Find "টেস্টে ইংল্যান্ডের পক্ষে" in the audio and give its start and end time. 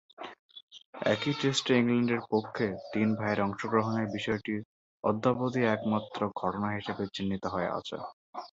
1.39-2.67